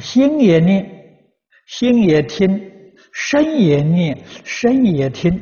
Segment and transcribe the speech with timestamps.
[0.00, 0.88] 心也念，
[1.66, 2.72] 心也听，
[3.12, 5.40] 身也念，身也听，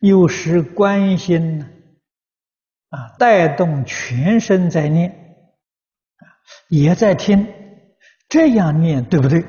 [0.00, 1.68] 有时观心呢，
[2.90, 6.24] 啊，带动全身在念，啊，
[6.68, 7.46] 也在听，
[8.28, 9.44] 这样念对不对？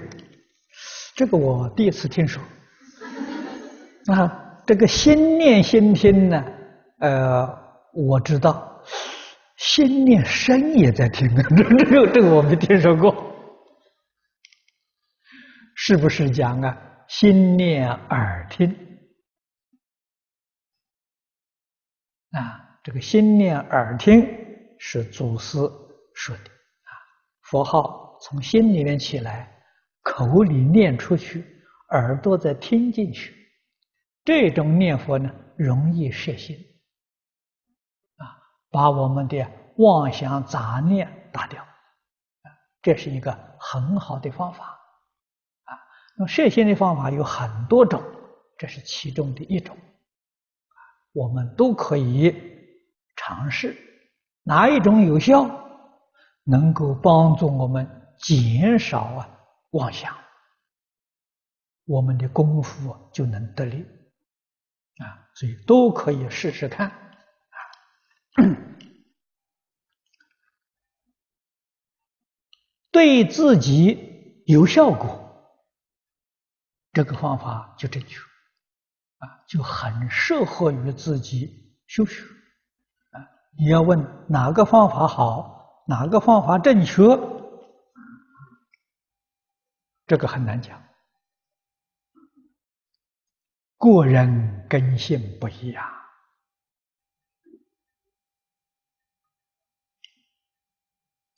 [1.16, 2.42] 这个我第一次听说，
[4.08, 6.44] 啊，这个心念心听呢，
[7.00, 7.48] 呃，
[7.94, 8.82] 我知道，
[9.58, 13.31] 心念身也在听，这这个这个我没听说过。
[15.84, 16.78] 是不是讲啊？
[17.08, 18.70] 心念耳听
[22.34, 24.24] 啊，这个心念耳听
[24.78, 25.58] 是祖师
[26.14, 26.92] 说的啊。
[27.50, 29.52] 佛号从心里面起来，
[30.04, 31.44] 口里念出去，
[31.90, 33.36] 耳朵再听进去，
[34.24, 36.56] 这种念佛呢，容易摄心
[38.18, 38.38] 啊，
[38.70, 41.68] 把我们的妄想杂念打掉，
[42.84, 44.78] 这是一个很好的方法。
[46.22, 48.00] 那摄心的方法有很多种，
[48.56, 49.76] 这是其中的一种，
[51.14, 52.32] 我们都可以
[53.16, 53.76] 尝试，
[54.44, 55.50] 哪一种有效，
[56.44, 59.28] 能够帮助我们减少啊
[59.72, 60.16] 妄想，
[61.86, 63.84] 我们的功夫就能得力
[65.00, 67.58] 啊，所以都可以试试看啊，
[72.92, 75.20] 对自己有效果。
[76.94, 78.20] 这个方法就正确，
[79.20, 82.22] 啊，就很适合于自己修学，
[83.12, 83.24] 啊，
[83.58, 87.02] 你要问哪个方法好，哪个方法正确，
[90.06, 90.84] 这个很难讲，
[93.78, 95.90] 个人根性不一样，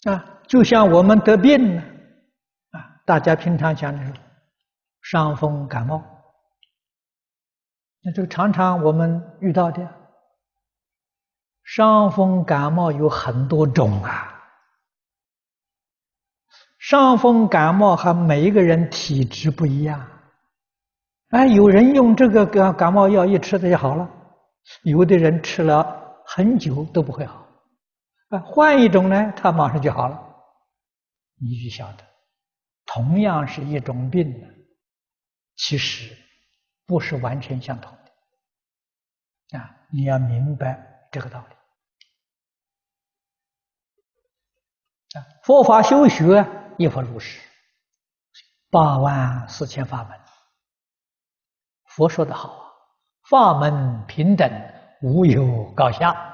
[0.05, 1.83] 啊，就像我们得病呢，
[2.71, 4.13] 啊，大家平常讲的是。
[5.03, 6.01] 伤风感冒，
[8.01, 9.87] 那这个常常我们遇到的
[11.63, 14.29] 伤风感冒有很多种啊。
[16.79, 20.05] 伤风感冒和每一个人体质不一样，
[21.29, 24.09] 哎，有人用这个感感冒药一吃它就好了，
[24.83, 27.45] 有的人吃了很久都不会好，
[28.29, 30.17] 啊，换一种呢，他马上就好了。
[31.39, 32.03] 你就晓得，
[32.85, 34.52] 同样是一种病。
[35.55, 36.17] 其实
[36.85, 37.91] 不是完全相同
[39.51, 39.87] 的啊！
[39.91, 41.55] 你要明白这个道理
[45.19, 45.23] 啊！
[45.43, 46.45] 佛法修学
[46.77, 47.39] 一佛如是，
[48.69, 50.19] 八万四千法门。
[51.85, 52.71] 佛说的好啊，
[53.29, 54.49] 法门平等，
[55.01, 56.33] 无有高下。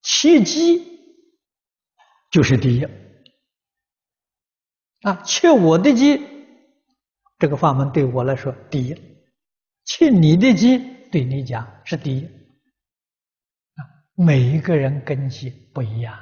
[0.00, 0.98] 切机
[2.30, 2.84] 就是第一
[5.02, 5.22] 啊！
[5.24, 6.37] 切我的机。
[7.38, 8.94] 这个法门对我来说第一，
[9.84, 10.76] 欠你的机
[11.10, 13.80] 对你讲是第一，啊，
[14.16, 16.18] 每一个人根基不一样，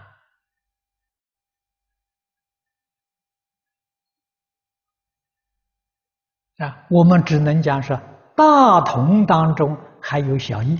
[6.58, 7.98] 啊，我们只能讲说
[8.36, 10.76] 大同当中还有小异，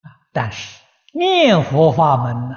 [0.00, 0.80] 啊，但是
[1.12, 2.54] 念佛法门呢，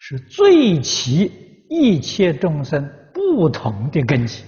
[0.00, 2.98] 是最起一切众生。
[3.34, 4.44] 不同的根基，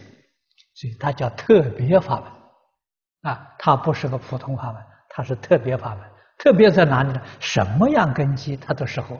[0.75, 6.11] 所以它叫特别法门啊，它不是个普通法门，它是特别法门。
[6.37, 7.23] 特别在哪里呢？
[7.41, 9.19] 什么样根基它都适合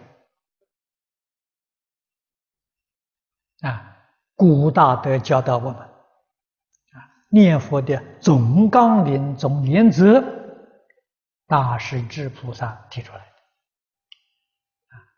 [3.63, 3.97] 啊。
[4.35, 6.99] 古大德教导我们啊，
[7.31, 10.23] 念佛的总纲领、总原则，
[11.47, 13.27] 大势至菩萨提出来的。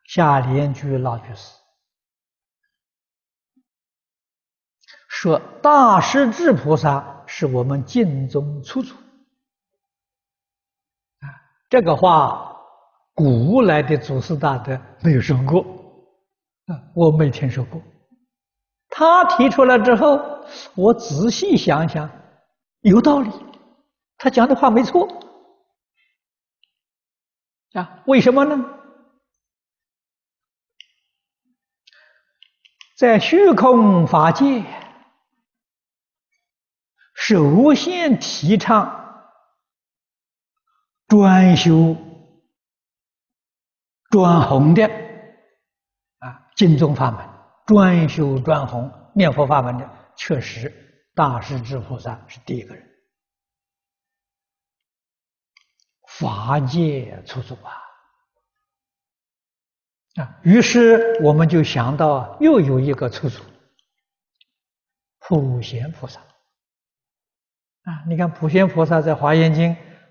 [0.05, 1.66] 下莲居老居士。
[5.27, 8.95] 说大势至菩萨是我们经中出处
[11.19, 11.27] 啊，
[11.69, 12.57] 这个话
[13.13, 15.63] 古来的祖师大德没有说过
[16.67, 17.83] 啊，我没听说过。
[18.89, 20.17] 他提出来之后，
[20.77, 22.09] 我仔细想想，
[22.83, 23.29] 有道理，
[24.19, 25.09] 他讲的话没错
[27.73, 28.01] 啊。
[28.07, 28.65] 为什么呢？
[32.97, 34.65] 在虚空法界。
[37.29, 39.35] 首先提倡
[41.09, 41.97] 专修
[44.11, 44.87] 专弘的
[46.21, 47.29] 啊，经宗法门，
[47.67, 50.73] 专修专弘念佛法门的，确实
[51.17, 52.89] 大势至菩萨是第一个人，
[56.07, 57.73] 法界出祖啊
[60.23, 63.43] 啊，于是我们就想到又有一个出处，
[65.19, 66.21] 普贤菩萨。
[67.87, 69.71] 啊，你看普贤菩萨在《华严经》，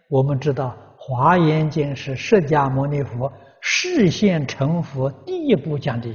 [0.09, 6.09] 我们知道《华严经》是释迦牟尼佛示现成佛第一部讲的。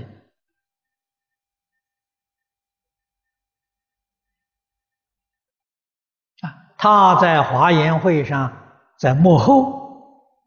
[6.41, 8.51] 啊，他在华严会上，
[8.99, 10.01] 在幕后，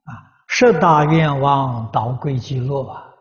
[0.05, 0.09] 啊，
[0.47, 3.13] 十大愿望导归极乐啊，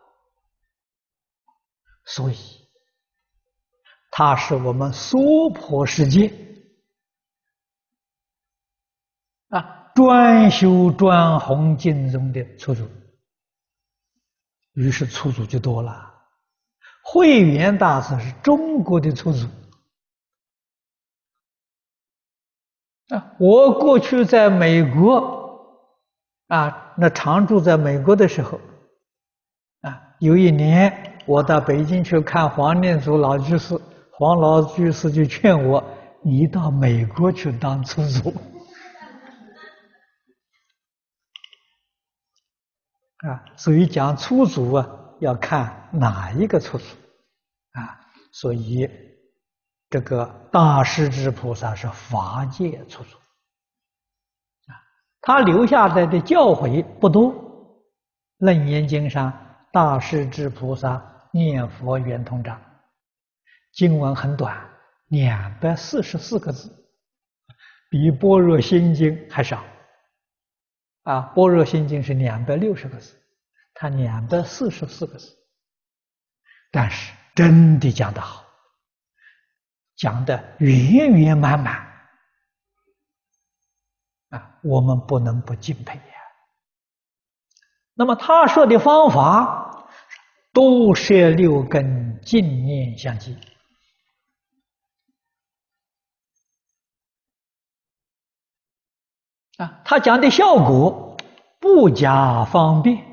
[2.05, 2.35] 所以
[4.09, 6.33] 他是我们娑婆世界。
[9.53, 12.89] 啊，专修专弘经中的出处，
[14.73, 16.11] 于是出处就多了。
[17.03, 19.47] 慧远大师是中国的出处
[23.09, 23.35] 啊。
[23.37, 25.59] 我过去在美国
[26.47, 28.59] 啊，那常住在美国的时候
[29.81, 33.79] 啊，有一年我到北京去看黄念祖老居士，
[34.13, 35.83] 黄老居士就劝我
[36.25, 38.33] ：“你到美国去当出处。”
[43.27, 44.87] 啊，所以讲出处啊，
[45.19, 46.83] 要看哪一个出处
[47.71, 47.99] 啊？
[48.33, 48.89] 所以
[49.89, 53.17] 这个大势至菩萨是法界出处
[54.67, 54.75] 啊，
[55.21, 57.33] 他留下来的教诲不多，
[58.39, 59.31] 《楞严经》上
[59.71, 62.59] 大势至菩萨念佛圆通章，
[63.71, 64.69] 经文很短，
[65.07, 66.69] 两百四十四个字，
[67.89, 69.63] 比《般若心经》还少。
[71.03, 73.21] 啊，般若心经是两百六十个字，
[73.73, 75.35] 它两百四十四个字，
[76.71, 78.43] 但是真的讲得好，
[79.95, 81.75] 讲得圆圆满满，
[84.29, 86.03] 啊，我们不能不敬佩呀。
[87.93, 89.87] 那么他说的方法，
[90.53, 93.37] 都摄六根净念相继。
[99.57, 101.17] 啊，他讲的效果
[101.59, 103.05] 不加方便，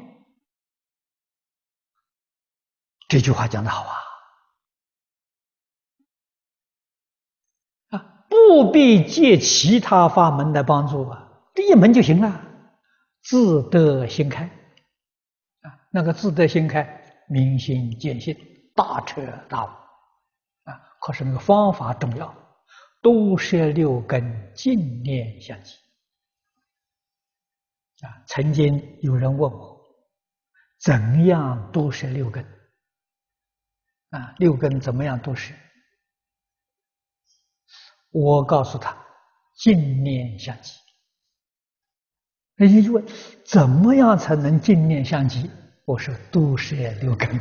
[3.09, 3.97] 这句话讲的好啊！
[7.91, 12.41] 啊，不必借其他法门来帮助啊，这一门就行了，
[13.23, 14.45] 自得心开。
[14.45, 18.35] 啊，那个自得心开，明心见性，
[18.75, 19.69] 大彻大悟。
[19.69, 20.81] 啊。
[21.01, 22.35] 可是那个方法重要，
[23.03, 25.75] 都摄六根净念相继。
[28.02, 29.81] 啊，曾经有人问我，
[30.79, 32.44] 怎样都摄六根？
[34.11, 35.55] 啊，六根怎么样都摄？
[38.11, 38.97] 我告诉他，
[39.58, 40.73] 净念相继。
[42.56, 43.06] 那你就问，
[43.44, 45.50] 怎么样才能净念相继？
[45.85, 47.29] 我说，都摄六根。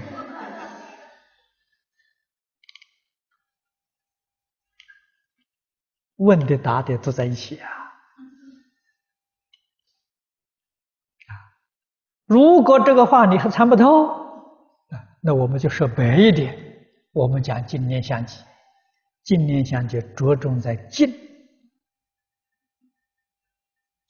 [6.17, 7.88] 问的答的都在一起啊。
[12.29, 16.55] 如果这个话你还参不透，啊，那我们就说白一点，
[17.11, 18.43] 我们讲净念相继，
[19.23, 21.09] 净念相继着重在净，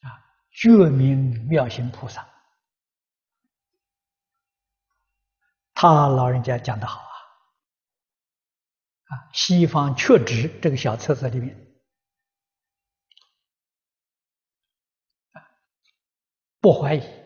[0.02, 0.12] 啊，
[0.52, 2.28] 觉明妙行菩萨，
[5.74, 7.14] 他老人家讲得好啊，
[9.16, 11.58] 啊，西方确执这个小册子里面，
[16.60, 17.19] 不怀疑。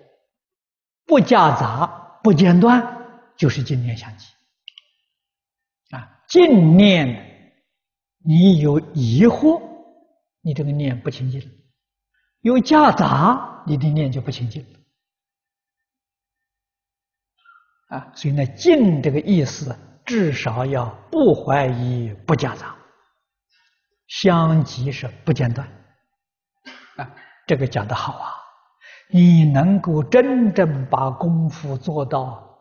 [1.06, 2.82] 不夹杂，不间断，
[3.36, 4.28] 就是净念相继。
[5.96, 7.54] 啊，净念，
[8.26, 9.62] 你有疑惑，
[10.42, 11.42] 你这个念不清净；
[12.42, 14.66] 有夹杂，你的念就不清净。
[17.90, 22.76] 啊，所以呢，净这个意思，至少要不怀疑，不夹杂，
[24.08, 25.68] 相继是不间断。
[26.96, 28.43] 啊，这个讲的好啊。
[29.10, 32.58] 你能够真正把功夫做到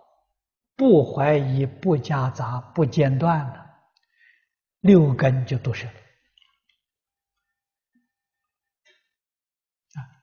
[0.77, 3.67] 不怀疑、不夹杂、不间断了，
[4.81, 5.93] 六根就都是了。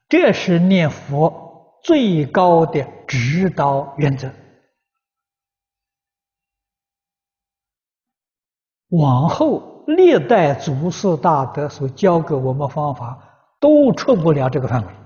[0.08, 4.30] 这是念佛最高的指导原则。
[8.88, 13.18] 往后历代祖师大德所教给我们方法，
[13.60, 14.99] 都出不了这个范围。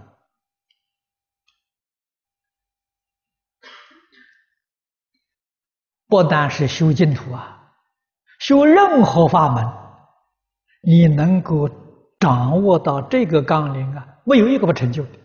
[6.14, 7.74] 不单是修净土啊，
[8.38, 9.66] 修任何法门，
[10.80, 11.68] 你能够
[12.20, 15.18] 掌握到这个纲领啊，没有一个不成就的，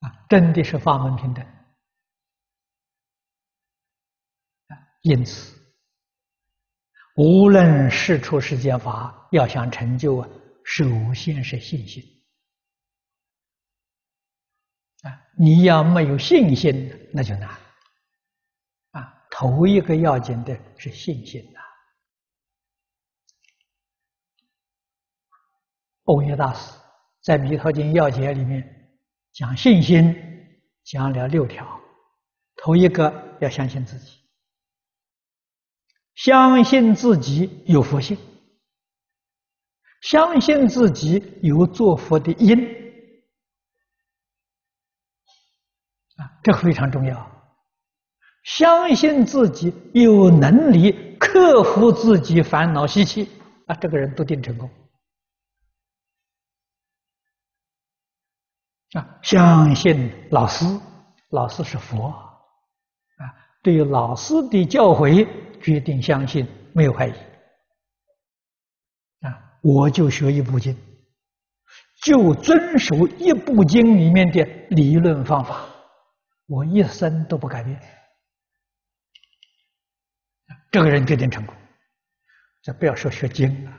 [0.00, 1.46] 啊，真的是法门平等。
[5.02, 5.56] 因此，
[7.14, 10.28] 无论世出世间法，要想成就啊，
[10.64, 12.02] 首先是信心
[15.02, 15.14] 啊！
[15.38, 17.61] 你要没有信心，那就难！
[19.34, 21.60] 头一个要紧的是信心呐。
[26.04, 26.78] 欧耶大师
[27.22, 28.62] 在《弥陀经要解》里面
[29.32, 30.14] 讲信心，
[30.84, 31.80] 讲了六条。
[32.56, 34.20] 头一个要相信自己，
[36.14, 38.18] 相信自己有佛性，
[40.02, 42.58] 相信自己有做佛的因，
[46.16, 47.31] 啊，这非常重要。
[48.42, 53.28] 相信自己有能力克服自己烦恼习气，
[53.66, 54.68] 啊，这个人都定成功。
[58.94, 60.64] 啊，相信老师，
[61.30, 63.32] 老师是佛啊。
[63.62, 65.26] 对于老师的教诲，
[65.62, 67.12] 决定相信，没有怀疑。
[69.20, 70.76] 啊，我就学一部经，
[72.02, 75.64] 就遵守一部经里面的理论方法，
[76.46, 77.80] 我一生都不改变。
[80.70, 81.54] 这个人决定成功。
[82.62, 83.72] 这不要说学经了，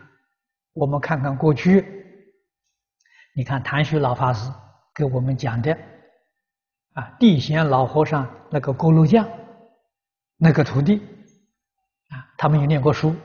[0.74, 1.86] 我们看看过去，
[3.36, 4.52] 你看谭旭老法师
[4.94, 5.72] 给我们讲的，
[6.94, 9.28] 啊，地贤老和尚那个锅炉匠。
[10.36, 10.98] 那个徒弟
[12.10, 13.16] 啊，他没有念过书，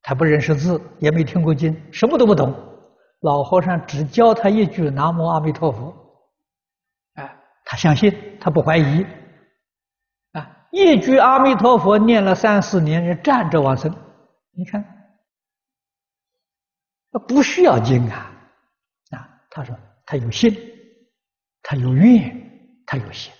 [0.00, 2.54] 他不认识字，也没听过经，什么都不懂。
[3.20, 5.88] 老和尚只教他一句“南无阿弥陀佛”，
[7.20, 7.36] 啊，
[7.66, 9.04] 他相信，他不怀疑，
[10.74, 13.94] 一句阿弥陀佛念了三四年，人站着往生。
[14.50, 14.84] 你看，
[17.12, 18.28] 他不需要经啊，
[19.10, 20.52] 啊，他说他有信，
[21.62, 23.32] 他有愿，他有行。《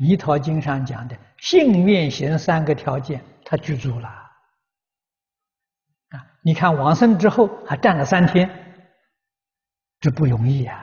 [0.00, 4.30] 弥陀经》上讲的信愿行三个条件，他具足了啊！
[6.40, 8.48] 你看往生之后还站了三天，
[10.00, 10.74] 这不容易啊！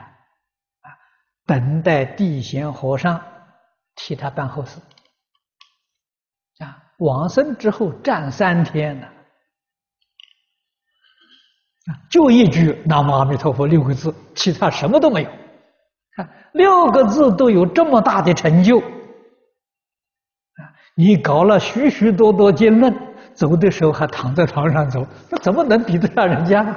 [0.82, 0.90] 啊，
[1.46, 3.20] 等待地贤和尚
[3.96, 4.80] 替他办后事！
[6.98, 9.06] 往生之后站三天呢，
[11.86, 15.30] 啊，就一句“南无阿弥陀佛”六个字，其他什么都没有。
[16.14, 18.78] 看六个字都有这么大的成就。
[18.78, 18.84] 啊
[20.98, 22.90] 你搞了许许多多经论，
[23.34, 26.72] 走的时候还躺在床上走，那怎么能比得上人家呢？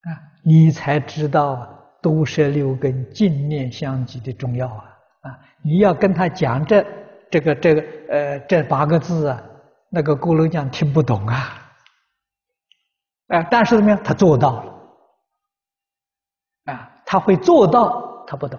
[0.00, 0.08] 啊，
[0.42, 1.68] 你才知道
[2.00, 4.89] 多摄六根、净念相继的重要啊！
[5.20, 6.84] 啊，你要跟他讲这、
[7.30, 9.42] 这个、这个呃这八个字啊，
[9.90, 11.72] 那个锅炉匠听不懂啊！
[13.28, 14.02] 啊，但是怎么样？
[14.02, 14.72] 他做到了，
[16.72, 18.58] 啊，他会做到，他不懂。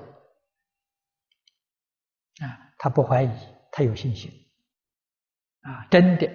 [2.41, 3.29] 啊他不怀疑，
[3.71, 4.31] 他有信心，
[5.61, 6.27] 啊，真的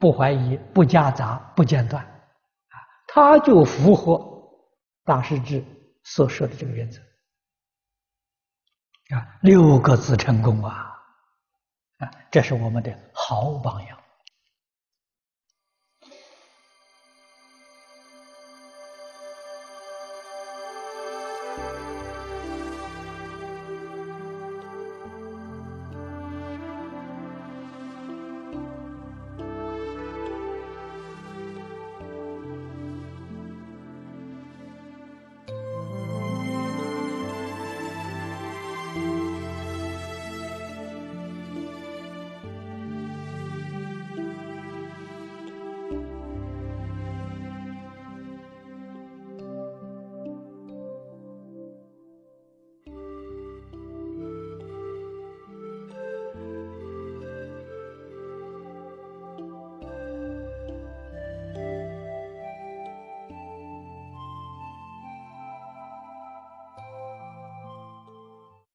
[0.00, 2.74] 不怀疑，不夹杂，不间断，啊，
[3.06, 4.20] 他就符合
[5.04, 5.64] 大师之
[6.02, 7.00] 所说的这个原则，
[9.12, 10.98] 啊，六个字成功啊，
[11.98, 13.98] 啊，这是我们的好榜样。